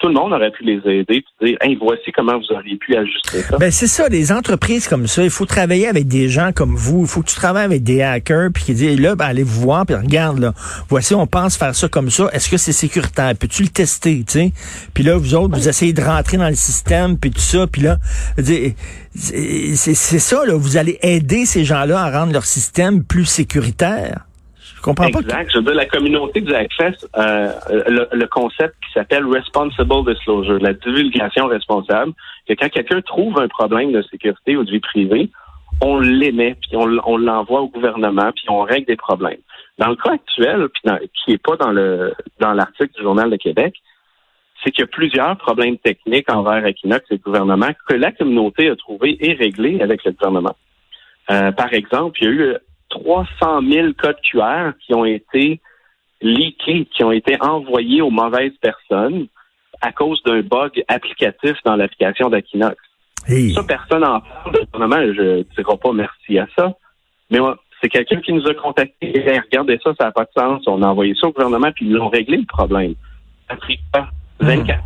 tout 0.03 0.09
le 0.09 0.15
monde 0.15 0.33
aurait 0.33 0.51
pu 0.51 0.65
les 0.65 0.79
aider, 0.85 1.25
et 1.41 1.45
dire, 1.45 1.57
hey, 1.61 1.79
voici 1.81 2.11
comment 2.13 2.37
vous 2.37 2.55
auriez 2.55 2.77
pu 2.77 2.97
ajuster 2.97 3.39
ça. 3.43 3.57
Ben 3.57 3.71
c'est 3.71 3.87
ça, 3.87 4.09
les 4.09 4.33
entreprises 4.33 4.89
comme 4.89 5.07
ça, 5.07 5.23
il 5.23 5.31
faut 5.31 5.47
travailler 5.47 5.87
avec 5.87 6.09
des 6.09 6.29
gens 6.29 6.51
comme 6.53 6.75
vous, 6.75 7.03
il 7.03 7.07
faut 7.07 7.23
que 7.23 7.29
tu 7.29 7.37
travailles 7.37 7.67
avec 7.67 7.85
des 7.85 8.03
hackers, 8.03 8.51
puis 8.53 8.65
qui 8.65 8.75
disent, 8.75 9.01
là, 9.01 9.15
ben, 9.15 9.27
allez 9.27 9.45
vous 9.45 9.61
voir, 9.61 9.87
puis 9.87 9.95
regarde, 9.95 10.41
là, 10.41 10.53
voici, 10.89 11.15
on 11.15 11.29
pense 11.29 11.57
faire 11.57 11.75
ça 11.77 11.89
comme 11.89 12.11
ça, 12.11 12.29
est-ce 12.33 12.51
que 12.51 12.57
c'est 12.57 12.73
sécuritaire? 12.73 13.33
Peux-tu 13.39 13.63
le 13.63 13.69
tester, 13.69 14.25
tu? 14.27 14.51
Puis 14.93 15.05
là, 15.05 15.17
vous 15.17 15.37
autres, 15.37 15.55
vous 15.55 15.69
essayez 15.69 15.93
de 15.93 16.03
rentrer 16.03 16.37
dans 16.37 16.49
le 16.49 16.57
système, 16.57 17.17
puis 17.17 17.31
tout 17.31 17.39
ça, 17.39 17.69
puis 17.69 17.83
là, 17.83 17.99
c'est 19.15 19.95
ça, 19.95 20.45
là, 20.45 20.57
vous 20.57 20.77
allez 20.77 20.99
aider 21.03 21.47
ces 21.47 21.65
gens-là 21.65 22.01
à 22.01 22.11
rendre 22.11 22.33
leur 22.33 22.45
système 22.45 23.05
plus 23.05 23.27
sécuritaire 23.27 24.27
exact. 24.89 25.51
Je 25.53 25.59
veux 25.59 25.65
dire, 25.65 25.75
la 25.75 25.87
communauté 25.87 26.41
du 26.41 26.55
Access, 26.55 27.07
euh, 27.17 27.53
le, 27.69 28.27
concept 28.27 28.75
qui 28.85 28.93
s'appelle 28.93 29.27
Responsible 29.27 30.05
Disclosure, 30.07 30.59
la 30.61 30.73
divulgation 30.73 31.47
responsable, 31.47 32.13
que 32.49 32.55
quand 32.55 32.69
quelqu'un 32.69 33.01
trouve 33.01 33.39
un 33.39 33.49
problème 33.49 33.93
de 33.93 34.03
sécurité 34.03 34.57
ou 34.57 34.65
de 34.65 34.71
vie 34.71 34.81
privée, 34.81 35.31
on 35.81 35.99
l'émet, 35.99 36.57
puis 36.61 36.77
on, 36.77 37.17
l'envoie 37.17 37.61
au 37.61 37.69
gouvernement, 37.69 38.31
puis 38.33 38.45
on 38.49 38.63
règle 38.63 38.87
des 38.87 38.97
problèmes. 38.97 39.41
Dans 39.79 39.89
le 39.89 39.97
cas 39.97 40.13
actuel, 40.13 40.69
puis 40.69 41.09
qui 41.25 41.31
n'est 41.33 41.39
pas 41.39 41.57
dans 41.57 41.73
le 41.73 42.15
dans 42.39 42.53
l'article 42.53 42.93
du 42.95 43.03
Journal 43.03 43.31
de 43.31 43.37
Québec, 43.37 43.75
c'est 44.63 44.71
qu'il 44.71 44.83
y 44.83 44.85
a 44.85 44.89
plusieurs 44.89 45.37
problèmes 45.39 45.79
techniques 45.79 46.31
envers 46.31 46.65
Equinox 46.67 47.05
et 47.11 47.15
le 47.15 47.19
gouvernement 47.19 47.71
que 47.89 47.95
la 47.95 48.13
communauté 48.13 48.69
a 48.69 48.77
trouvé 48.77 49.17
et 49.21 49.33
réglé 49.33 49.81
avec 49.81 50.05
le 50.05 50.13
gouvernement. 50.13 50.57
Euh, 51.31 51.53
par 51.53 51.73
exemple, 51.73 52.19
il 52.21 52.25
y 52.25 52.29
a 52.29 52.31
eu 52.31 52.57
300 52.93 53.63
000 53.69 53.89
codes 53.99 54.21
QR 54.31 54.73
qui 54.85 54.95
ont 54.95 55.05
été 55.05 55.61
leakés, 56.21 56.87
qui 56.95 57.03
ont 57.05 57.13
été 57.13 57.37
envoyés 57.41 58.03
aux 58.03 58.11
mauvaises 58.11 58.57
personnes 58.61 59.27
à 59.81 59.93
cause 59.93 60.23
d'un 60.25 60.43
bug 60.43 60.85
applicatif 60.89 61.57
dans 61.65 61.75
l'application 61.77 62.31
d'Aquinox. 62.31 62.77
Ça, 63.55 63.63
personne 63.65 64.03
n'en 64.03 64.21
parle. 64.21 64.67
Normalement, 64.73 65.13
je 65.15 65.23
ne 65.23 65.43
dirai 65.43 65.77
pas 65.83 65.93
merci 65.93 66.39
à 66.39 66.47
ça. 66.57 66.73
Mais 67.31 67.39
c'est 67.81 67.89
quelqu'un 67.89 68.21
qui 68.21 68.33
nous 68.33 68.47
a 68.47 68.55
contacté. 68.55 68.95
Et, 69.01 69.39
regardez 69.39 69.79
ça, 69.83 69.93
ça 69.99 70.07
n'a 70.07 70.13
pas 70.13 70.25
de 70.25 70.31
sens. 70.37 70.63
On 70.67 70.83
a 70.83 70.87
envoyé 70.87 71.15
ça 71.15 71.29
au 71.29 71.33
gouvernement, 71.33 71.73
puis 71.73 71.87
ils 71.89 71.99
ont 71.99 72.09
réglé 72.09 72.37
le 72.37 72.47
problème. 72.47 72.95
Ça 73.49 74.09
24. 74.41 74.81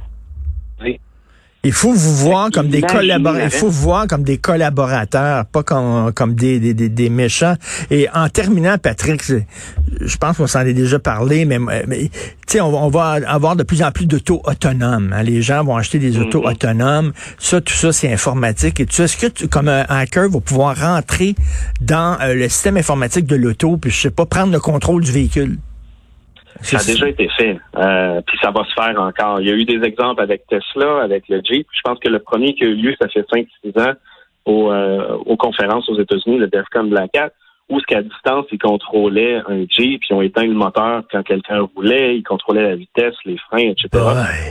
Il 1.67 1.73
faut 1.73 1.93
vous 1.93 2.15
voir 2.15 2.51
comme 2.53 2.69
des 2.69 2.81
collaborateurs. 2.81 3.45
Il 3.45 3.51
faut 3.51 3.69
vous 3.69 3.83
voir 3.83 4.07
comme 4.07 4.23
des 4.23 4.39
collaborateurs, 4.39 5.47
pas 5.47 5.65
comme, 5.65 6.13
comme 6.13 6.35
des, 6.37 6.61
des, 6.61 6.89
des, 6.89 7.11
méchants. 7.11 7.57
Et 7.91 8.09
en 8.15 8.29
terminant, 8.29 8.79
Patrick, 8.79 9.21
je 9.25 10.17
pense 10.17 10.37
qu'on 10.37 10.47
s'en 10.47 10.61
est 10.61 10.75
déjà 10.75 11.01
parlé, 11.01 11.45
mais, 11.45 11.59
mais 11.59 12.09
on, 12.61 12.67
on 12.67 12.89
va 12.89 13.19
avoir 13.27 13.57
de 13.57 13.65
plus 13.65 13.83
en 13.83 13.91
plus 13.91 14.07
d'autos 14.07 14.43
autonomes. 14.45 15.13
Hein. 15.13 15.25
Les 15.25 15.43
gens 15.43 15.65
vont 15.65 15.77
acheter 15.77 15.99
des 15.99 16.19
autos 16.19 16.43
mm-hmm. 16.43 16.53
autonomes. 16.53 17.13
Ça, 17.41 17.61
tout 17.61 17.75
ça, 17.75 17.93
c'est 17.93 18.13
informatique 18.13 18.79
et 18.79 18.87
tout 18.87 19.03
Est-ce 19.03 19.17
que 19.17 19.27
tu, 19.27 19.49
comme 19.49 19.67
un 19.67 19.85
hacker, 19.89 20.29
va 20.29 20.41
pouvoir 20.41 20.77
rentrer 20.79 21.35
dans 21.81 22.17
euh, 22.21 22.35
le 22.35 22.49
système 22.49 22.77
informatique 22.77 23.27
de 23.27 23.35
l'auto, 23.35 23.77
puis 23.77 23.91
je 23.91 24.03
sais 24.03 24.11
pas, 24.11 24.25
prendre 24.25 24.53
le 24.53 24.61
contrôle 24.61 25.03
du 25.03 25.11
véhicule? 25.11 25.59
Ça 26.63 26.79
a 26.79 26.85
déjà 26.85 27.09
été 27.09 27.29
fait, 27.37 27.59
euh, 27.77 28.21
puis 28.27 28.39
ça 28.43 28.51
va 28.51 28.65
se 28.65 28.75
faire 28.75 29.01
encore. 29.01 29.41
Il 29.41 29.49
y 29.49 29.51
a 29.51 29.55
eu 29.55 29.65
des 29.65 29.83
exemples 29.85 30.23
avec 30.23 30.47
Tesla, 30.47 31.03
avec 31.03 31.29
le 31.29 31.41
Jeep. 31.43 31.67
Je 31.73 31.81
pense 31.85 31.99
que 31.99 32.09
le 32.09 32.19
premier 32.19 32.55
qui 32.55 32.65
a 32.65 32.67
eu 32.67 32.75
lieu, 32.75 32.95
ça 33.01 33.09
fait 33.09 33.27
5-6 33.29 33.81
ans, 33.81 33.95
euh, 34.49 35.17
aux 35.27 35.37
conférences 35.37 35.89
aux 35.89 35.99
États-Unis, 36.01 36.39
le 36.39 36.47
DEFCON 36.47 36.85
Black 36.85 37.17
Hat, 37.17 37.31
où 37.69 37.81
ce 37.81 37.87
qu'à 37.87 38.03
distance, 38.03 38.47
ils 38.53 38.59
contrôlaient 38.59 39.43
un 39.49 39.67
Jeep, 39.69 40.03
ils 40.09 40.15
ont 40.15 40.23
éteint 40.23 40.47
le 40.47 40.55
moteur 40.55 41.03
quand 41.11 41.23
quelqu'un 41.23 41.67
roulait, 41.75 42.17
ils 42.17 42.23
contrôlaient 42.23 42.63
la 42.63 42.77
vitesse, 42.77 43.15
les 43.25 43.39
freins, 43.39 43.71
etc. 43.71 43.89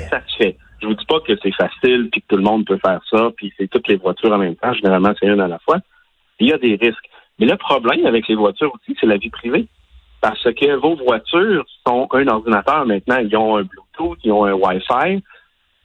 Ça 0.10 0.22
se 0.28 0.36
fait. 0.36 0.58
Je 0.82 0.88
vous 0.88 0.96
dis 0.96 1.06
pas 1.06 1.20
que 1.22 1.34
c'est 1.42 1.56
facile, 1.56 2.10
puis 2.12 2.22
que 2.22 2.28
tout 2.28 2.38
le 2.38 2.44
monde 2.44 2.66
peut 2.66 2.80
faire 2.86 3.00
ça, 3.10 3.32
puis 3.38 3.54
c'est 3.58 3.70
toutes 3.70 3.88
les 3.88 3.96
voitures 3.96 4.34
en 4.34 4.38
même 4.38 4.56
temps. 4.56 4.74
Généralement, 4.74 5.14
c'est 5.20 5.28
une 5.28 5.40
à 5.40 5.48
la 5.48 5.60
fois. 5.60 5.78
Il 6.40 6.50
y 6.50 6.54
a 6.54 6.58
des 6.58 6.76
risques. 6.76 7.10
Mais 7.40 7.46
le 7.46 7.56
problème 7.56 8.06
avec 8.06 8.28
les 8.28 8.36
voitures 8.36 8.74
aussi, 8.74 8.96
c'est 9.00 9.08
la 9.08 9.18
vie 9.18 9.30
privée 9.30 9.68
parce 10.22 10.44
que 10.44 10.76
vos 10.76 10.96
voitures 10.96 11.66
sont 11.86 12.08
un 12.12 12.28
ordinateur 12.28 12.86
maintenant. 12.86 13.18
Ils 13.18 13.36
ont 13.36 13.58
un 13.58 13.64
Bluetooth, 13.64 14.18
ils 14.24 14.32
ont 14.32 14.46
un 14.46 14.54
Wi-Fi. 14.54 15.24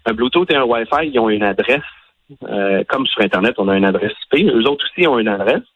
Un 0.06 0.12
Bluetooth 0.12 0.50
et 0.50 0.56
un 0.56 0.64
Wi-Fi, 0.64 1.08
ils 1.08 1.18
ont 1.18 1.28
une 1.28 1.42
adresse 1.42 1.82
Euh, 2.48 2.84
comme 2.88 3.06
sur 3.06 3.22
Internet, 3.22 3.54
on 3.58 3.68
a 3.68 3.76
une 3.76 3.84
adresse 3.84 4.12
IP. 4.32 4.46
Eux 4.46 4.64
autres 4.68 4.84
aussi 4.84 5.06
ont 5.08 5.18
une 5.18 5.28
adresse. 5.28 5.66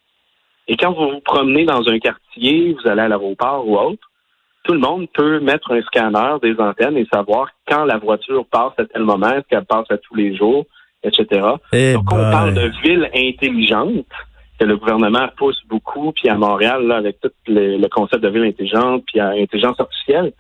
Et 0.68 0.76
quand 0.76 0.92
vous 0.92 1.11
vous 1.11 1.20
promenez 1.20 1.64
dans 1.64 1.87
un 1.88 1.99
quartier, 1.99 2.75
vous 2.75 2.88
allez 2.88 3.02
à 3.02 3.08
l'aéroport 3.08 3.66
ou 3.66 3.76
autre, 3.76 4.08
tout 4.62 4.73
le 4.73 4.78
monde 4.78 5.06
peut 5.12 5.40
mettre 5.40 5.73
un 5.73 5.82
scanner 5.82 6.37
des 6.42 6.58
antennes 6.58 6.96
et 6.96 7.06
savoir 7.12 7.49
quand 7.68 7.84
la 7.84 7.99
voiture 7.99 8.46
passe 8.46 8.73
à 8.78 8.84
tel 8.87 9.02
moment, 9.02 9.30
est-ce 9.32 9.46
qu'elle 9.49 9.64
passe 9.64 9.90
à 9.90 9.99
tous 9.99 10.14
les 10.14 10.34
jours, 10.34 10.64
etc. 11.02 11.26
Eh 11.73 11.94
Donc, 11.94 12.11
on 12.12 12.30
parle 12.30 12.54
de 12.54 12.70
ville 12.82 13.11
intelligente 13.14 14.06
que 14.64 14.68
le 14.71 14.76
gouvernement 14.76 15.28
pousse 15.37 15.61
beaucoup, 15.68 16.12
puis 16.12 16.28
à 16.28 16.37
Montréal, 16.37 16.87
là, 16.87 16.97
avec 16.97 17.21
tout 17.21 17.30
le, 17.47 17.76
le 17.78 17.88
concept 17.88 18.23
de 18.23 18.28
ville 18.28 18.44
intelligente, 18.44 19.02
puis 19.06 19.21
à 19.21 19.28
intelligence 19.30 19.78
artificielle, 19.78 20.33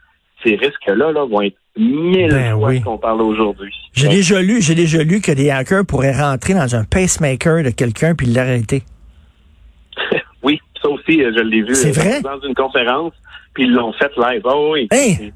ces 0.44 0.56
risques-là 0.56 1.12
là, 1.12 1.24
vont 1.24 1.42
être 1.42 1.56
mille 1.76 2.28
Ben 2.30 2.54
fois 2.58 2.68
oui. 2.68 2.80
qu'on 2.82 2.98
parle 2.98 3.20
aujourd'hui. 3.22 3.72
J'ai 3.92 4.08
Ouais. 4.08 4.14
déjà 4.14 4.40
lu, 4.40 4.60
j'ai 4.62 4.74
déjà 4.74 5.02
lu 5.02 5.20
que 5.20 5.32
des 5.32 5.50
hackers 5.50 5.84
pourraient 5.86 6.16
rentrer 6.16 6.54
dans 6.54 6.74
un 6.76 6.84
pacemaker 6.84 7.62
de 7.64 7.70
quelqu'un 7.70 8.14
puis 8.14 8.26
l'arrêter. 8.26 8.82
Oui, 10.42 10.60
ça 10.82 10.90
aussi, 10.90 11.20
je 11.22 11.40
l'ai 11.40 11.62
vu 11.62 11.74
C'est 11.74 11.92
vrai? 11.92 12.20
dans 12.20 12.38
une 12.46 12.54
conférence, 12.54 13.12
puis 13.54 13.64
ils 13.64 13.72
l'ont 13.72 13.92
fait 13.94 14.10
live. 14.16 14.42
Oh, 14.44 14.74
oui. 14.74 14.88
Hein? 14.92 15.30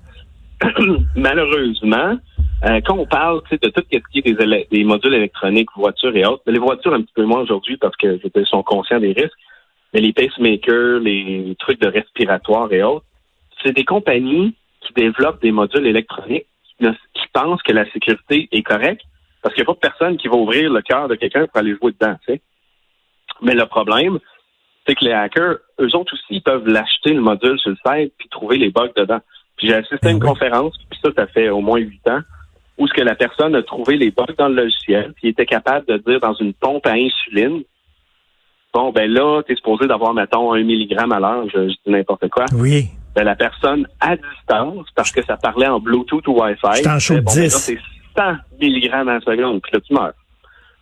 Malheureusement, 1.17 2.19
euh, 2.65 2.81
quand 2.85 2.99
on 2.99 3.07
parle 3.07 3.43
de 3.51 3.69
tout 3.69 3.83
ce 3.91 3.99
qui 4.11 4.19
est 4.19 4.71
des, 4.71 4.85
modules 4.85 5.15
électroniques, 5.15 5.69
voitures 5.77 6.17
et 6.17 6.27
autres, 6.27 6.43
mais 6.47 6.53
les 6.53 6.59
voitures 6.59 6.93
un 6.93 7.03
petit 7.03 7.13
peu 7.15 7.25
moins 7.25 7.43
aujourd'hui 7.43 7.77
parce 7.77 7.97
que 7.97 8.17
dire, 8.17 8.49
sont 8.49 8.63
conscients 8.63 8.99
des 8.99 9.13
risques, 9.13 9.39
mais 9.95 10.01
les 10.01 10.13
pacemakers, 10.13 10.99
les 11.01 11.57
trucs 11.59 11.81
de 11.81 11.89
respiratoire 11.89 12.73
et 12.73 12.83
autres, 12.83 13.05
c'est 13.63 13.73
des 13.73 13.85
compagnies 13.85 14.55
qui 14.81 14.93
développent 14.93 15.41
des 15.41 15.53
modules 15.53 15.87
électroniques 15.87 16.47
qui, 16.65 16.85
ne- 16.85 16.93
qui 16.93 17.27
pensent 17.33 17.63
que 17.63 17.73
la 17.73 17.91
sécurité 17.93 18.49
est 18.51 18.63
correcte 18.63 19.03
parce 19.43 19.55
qu'il 19.55 19.63
n'y 19.63 19.71
a 19.71 19.75
pas 19.75 19.75
de 19.75 19.91
personne 19.91 20.17
qui 20.17 20.29
va 20.29 20.35
ouvrir 20.35 20.73
le 20.73 20.83
cœur 20.83 21.09
de 21.09 21.15
quelqu'un 21.15 21.47
pour 21.47 21.59
aller 21.59 21.77
jouer 21.81 21.93
dedans. 21.93 22.17
Mais 23.41 23.55
le 23.55 23.67
problème, 23.67 24.19
c'est 24.87 24.97
que 24.97 25.05
les 25.05 25.13
hackers, 25.13 25.59
eux 25.81 25.97
autres 25.97 26.15
aussi, 26.15 26.25
ils 26.31 26.43
peuvent 26.43 26.67
l'acheter 26.67 27.13
le 27.13 27.21
module 27.21 27.59
sur 27.59 27.71
le 27.71 27.77
site 27.77 28.13
puis 28.19 28.29
trouver 28.29 28.57
les 28.57 28.71
bugs 28.71 28.91
dedans. 28.97 29.21
Puis 29.57 29.69
j'ai 29.69 29.75
assisté 29.75 30.09
à 30.09 30.11
une 30.11 30.19
Ben 30.19 30.29
conférence, 30.29 30.77
puis 30.91 30.99
ça, 31.05 31.11
ça 31.17 31.27
fait 31.29 31.51
au 31.51 31.61
moins 31.61 31.79
huit 31.79 32.07
ans, 32.09 32.21
où 32.79 32.87
ce 32.87 32.95
que 32.95 33.03
la 33.03 33.15
personne 33.15 33.55
a 33.55 33.63
trouvé 33.63 33.97
les 33.97 34.11
bugs 34.11 34.25
dans 34.39 34.49
le 34.49 34.55
logiciel, 34.55 35.13
puis 35.17 35.29
était 35.29 35.47
capable 35.47 35.87
de 35.87 35.99
dire 35.99 36.21
dans 36.21 36.35
une 36.35 36.55
pompe 36.55 36.87
à 36.87 36.93
insuline, 36.93 37.63
bon, 38.73 38.93
ben 38.93 39.11
là, 39.11 39.43
tu 39.43 39.53
es 39.53 39.57
supposé 39.57 39.87
d'avoir, 39.87 40.15
mettons, 40.15 40.53
un 40.53 40.63
milligramme 40.63 41.13
à 41.13 41.21
l'heure, 41.21 41.45
je, 41.53 41.69
je 41.69 41.75
dis 41.75 41.91
n'importe 41.91 42.29
quoi. 42.29 42.45
Oui. 42.55 42.87
Ben, 43.15 43.25
la 43.25 43.35
personne 43.35 43.87
à 44.01 44.17
distance, 44.17 44.87
parce 44.95 45.11
que 45.11 45.25
ça 45.25 45.37
parlait 45.37 45.67
en 45.67 45.81
Bluetooth 45.81 46.27
ou 46.29 46.41
Wi-Fi, 46.41 46.83
C'est 47.01 47.15
ben, 47.15 47.23
bon, 47.23 47.33
ben 47.35 47.41
là, 47.41 47.49
10. 47.49 47.51
c'est 47.51 47.79
100 48.17 48.23
milligrammes 48.61 49.09
à 49.09 49.15
la 49.15 49.21
seconde, 49.21 49.61
puis 49.63 49.73
là, 49.73 49.81
tu 49.81 49.93
meurs. 49.95 50.13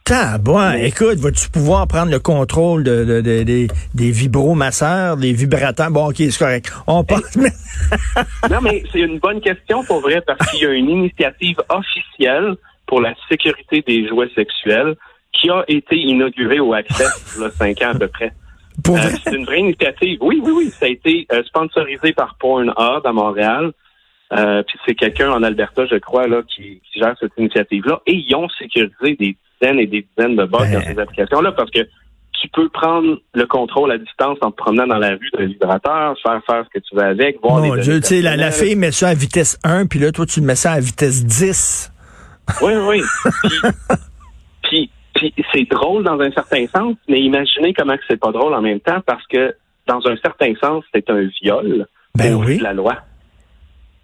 Tabouin, 0.07 0.75
Mais- 0.75 0.89
écoute, 0.89 1.19
vas-tu 1.19 1.51
pouvoir 1.51 1.89
prendre 1.89 2.13
le 2.13 2.21
contrôle 2.21 2.85
de, 2.85 3.05
de- 3.05 3.21
de- 3.21 3.43
des- 3.43 3.67
des 3.93 4.11
vibromasseurs, 4.13 5.17
des 5.17 5.33
vibrateurs? 5.33 5.91
Bon, 5.91 6.11
OK, 6.11 6.15
c'est 6.19 6.39
correct. 6.39 6.73
On 6.87 7.03
passe. 7.03 7.37
Non, 8.51 8.61
mais 8.63 8.85
c'est 8.93 9.01
une 9.01 9.19
bonne 9.19 9.41
question 9.41 9.83
pour 9.85 10.01
vrai 10.01 10.23
parce 10.25 10.49
qu'il 10.51 10.63
y 10.63 10.67
a 10.67 10.71
une 10.73 10.89
initiative 10.89 11.57
officielle 11.69 12.55
pour 12.87 13.01
la 13.01 13.15
sécurité 13.29 13.83
des 13.87 14.07
jouets 14.09 14.31
sexuels 14.35 14.95
qui 15.33 15.51
a 15.51 15.65
été 15.67 15.97
inaugurée 15.97 16.61
au 16.61 16.73
Access 16.73 17.35
il 17.37 17.43
y 17.43 17.45
a 17.45 17.51
cinq 17.51 17.83
ans 17.83 17.91
à 17.91 17.99
peu 17.99 18.07
près. 18.09 18.33
Euh, 18.89 18.97
c'est 19.25 19.35
une 19.35 19.45
vraie 19.45 19.59
initiative. 19.61 20.19
Oui, 20.21 20.41
oui, 20.43 20.53
oui. 20.57 20.71
Ça 20.71 20.87
a 20.87 20.89
été 20.89 21.27
euh, 21.33 21.43
sponsorisé 21.45 22.13
par 22.13 22.37
Pornhub 22.39 23.05
à 23.05 23.13
Montréal. 23.13 23.73
Euh, 24.33 24.63
puis 24.63 24.79
c'est 24.87 24.95
quelqu'un 24.95 25.31
en 25.33 25.43
Alberta, 25.43 25.85
je 25.87 25.97
crois, 25.97 26.29
là, 26.29 26.43
qui, 26.43 26.81
qui 26.93 27.01
gère 27.01 27.15
cette 27.21 27.33
initiative-là. 27.37 28.01
Et 28.07 28.15
ils 28.15 28.35
ont 28.37 28.49
sécurisé 28.51 29.17
des 29.19 29.37
dizaines 29.61 29.79
et 29.81 29.87
des 29.87 30.07
dizaines 30.17 30.37
de 30.37 30.45
bugs 30.45 30.59
Ben. 30.61 30.75
dans 30.75 30.81
ces 30.83 30.99
applications-là 30.99 31.53
parce 31.53 31.71
que 31.71 31.81
tu 32.41 32.49
peux 32.49 32.69
prendre 32.69 33.19
le 33.35 33.47
contrôle 33.47 33.91
à 33.93 33.99
distance 33.99 34.39
en 34.43 34.51
te 34.51 34.57
promenant 34.57 34.87
dans 34.87 34.99
la 34.99 35.11
rue 35.11 35.31
d'un 35.37 35.47
vibrateur, 35.47 36.15
faire 36.23 36.41
faire 36.47 36.65
ce 36.65 36.79
que 36.79 36.85
tu 36.85 36.95
veux 36.95 37.03
avec, 37.03 37.41
voir 37.41 37.61
Mon 37.61 37.77
Dieu, 37.77 38.01
tu 38.01 38.09
sais, 38.09 38.23
la, 38.23 38.37
la 38.37 38.51
fille 38.51 38.77
met 38.77 38.93
ça 38.93 39.09
à 39.09 39.15
vitesse 39.15 39.59
1, 39.65 39.87
puis 39.87 39.99
là, 39.99 40.13
toi, 40.13 40.27
tu 40.27 40.41
mets 40.43 40.55
ça 40.55 40.73
à 40.73 40.81
vitesse 40.81 41.25
10. 41.25 41.93
Oui, 42.63 42.73
oui. 42.77 43.03
Puis, 44.63 44.91
puis, 45.15 45.31
puis 45.31 45.45
c'est 45.53 45.65
drôle 45.65 46.03
dans 46.05 46.19
un 46.21 46.31
certain 46.33 46.67
sens, 46.67 46.97
mais 47.09 47.21
imaginez 47.21 47.73
comment 47.73 47.97
que 47.97 48.03
c'est 48.09 48.21
pas 48.21 48.33
drôle 48.33 48.53
en 48.53 48.61
même 48.61 48.81
temps 48.81 49.01
parce 49.07 49.25
que 49.29 49.55
dans 49.87 50.05
un 50.07 50.17
certain 50.17 50.53
sens, 50.61 50.85
c'est 50.93 51.09
un 51.09 51.29
viol 51.41 51.87
Ben 52.17 52.35
oui. 52.35 52.59
de 52.59 52.63
la 52.65 52.73
loi. 52.73 52.97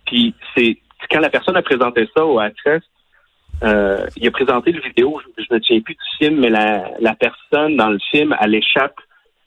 Puis 0.07 0.35
c'est 0.55 0.79
quand 1.11 1.21
la 1.21 1.31
personne 1.31 1.57
a 1.57 1.63
présenté 1.63 2.09
ça 2.17 2.25
au 2.25 2.39
Access, 2.39 2.83
euh, 3.65 4.07
il 4.17 4.27
a 4.27 4.31
présenté 4.31 4.73
le 4.73 4.81
vidéo, 4.81 5.21
je, 5.37 5.55
me 5.55 5.61
souviens 5.61 5.81
plus 5.81 5.95
du 5.95 6.17
film, 6.19 6.41
mais 6.41 6.51
la, 6.51 6.91
la 7.01 7.15
personne 7.15 7.77
dans 7.77 7.91
le 7.91 7.99
film, 8.11 8.35
elle 8.41 8.55
échappe 8.55 8.99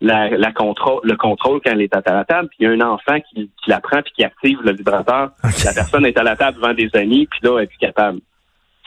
la, 0.02 0.30
la 0.30 0.52
contrôle, 0.52 1.02
le 1.04 1.16
contrôle 1.16 1.62
quand 1.64 1.72
elle 1.72 1.82
est 1.82 1.96
à 1.96 2.02
la 2.06 2.26
table, 2.26 2.50
puis 2.50 2.58
il 2.60 2.64
y 2.64 2.68
a 2.68 2.72
un 2.72 2.82
enfant 2.82 3.20
qui, 3.22 3.50
qui 3.64 3.70
la 3.70 3.80
prend 3.80 4.02
puis 4.02 4.14
qui 4.16 4.24
active 4.24 4.60
le 4.64 4.74
vibrateur. 4.74 5.32
La 5.66 5.74
personne 5.74 6.06
est 6.06 6.18
à 6.18 6.24
la 6.24 6.36
table 6.36 6.58
devant 6.58 6.74
des 6.74 6.90
amis, 6.94 7.28
puis 7.28 7.40
là, 7.44 7.58
elle 7.58 7.64
est 7.64 7.68
plus 7.68 7.78
capable. 7.78 8.20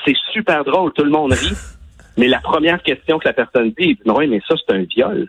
C'est 0.05 0.17
super 0.33 0.65
drôle, 0.65 0.93
tout 0.93 1.05
le 1.05 1.11
monde 1.11 1.33
rit. 1.33 1.57
Mais 2.17 2.29
la 2.29 2.41
première 2.41 2.83
question 2.83 3.19
que 3.19 3.27
la 3.27 3.33
personne 3.33 3.71
dit, 3.71 3.91
elle 3.91 3.95
dit, 3.95 4.03
non, 4.05 4.19
mais 4.19 4.41
ça, 4.49 4.55
c'est 4.57 4.75
un 4.75 4.83
viol. 4.83 5.29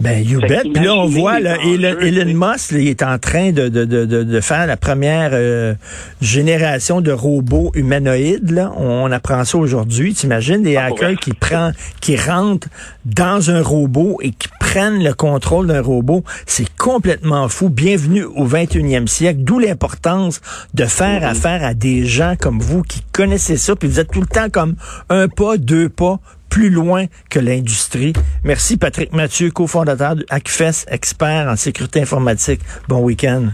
Ben, 0.00 0.26
you 0.26 0.40
bet. 0.40 0.62
Puis 0.72 0.82
là, 0.82 0.94
on 0.94 1.06
voit, 1.06 1.40
là, 1.40 1.56
Elon. 1.62 2.24
Musk, 2.32 2.72
là, 2.72 2.78
il 2.78 2.88
est 2.88 3.02
en 3.02 3.18
train 3.18 3.52
de, 3.52 3.68
de, 3.68 3.84
de, 3.84 4.04
de, 4.06 4.40
faire 4.40 4.66
la 4.66 4.78
première 4.78 5.30
euh, 5.34 5.74
génération 6.22 7.02
de 7.02 7.12
robots 7.12 7.70
humanoïdes. 7.74 8.50
Là. 8.50 8.72
On 8.76 9.12
apprend 9.12 9.44
ça 9.44 9.58
aujourd'hui. 9.58 10.14
T'imagines 10.14 10.62
des 10.62 10.76
Ah, 10.76 10.86
hackers 10.86 11.16
qui, 11.16 11.34
prend, 11.34 11.72
qui 12.00 12.16
rentrent 12.16 12.68
dans 13.04 13.50
un 13.50 13.62
robot 13.62 14.18
et 14.22 14.30
qui 14.30 14.48
prennent 14.58 15.04
le 15.04 15.12
contrôle 15.12 15.66
d'un 15.66 15.82
robot. 15.82 16.24
C'est 16.46 16.68
complètement 16.76 17.48
fou. 17.48 17.68
Bienvenue 17.68 18.24
au 18.24 18.46
21e 18.46 19.06
siècle. 19.06 19.40
D'où 19.42 19.58
l'importance 19.58 20.40
de 20.72 20.84
faire 20.86 21.10
Mm-hmm. 21.10 21.24
affaire 21.24 21.64
à 21.64 21.74
des 21.74 22.06
gens 22.06 22.34
comme 22.38 22.60
vous 22.60 22.82
qui 22.82 23.02
connaissez 23.12 23.56
ça. 23.56 23.74
Puis 23.76 23.88
vous 23.88 24.00
êtes 24.00 24.10
tout 24.10 24.20
le 24.20 24.26
temps 24.26 24.48
comme 24.50 24.76
un 25.08 25.28
pas, 25.28 25.56
deux 25.56 25.88
pas 25.88 26.20
plus 26.50 26.68
loin 26.68 27.06
que 27.30 27.38
l'industrie. 27.38 28.12
Merci 28.44 28.76
Patrick 28.76 29.12
Mathieu, 29.12 29.50
cofondateur 29.50 30.16
de 30.16 30.26
Hackfest, 30.28 30.86
expert 30.88 31.48
en 31.48 31.56
sécurité 31.56 32.02
informatique. 32.02 32.60
Bon 32.88 33.00
week-end. 33.00 33.50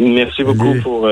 Merci 0.00 0.42
beaucoup 0.42 0.70
Salut. 0.70 0.82
pour 0.82 1.00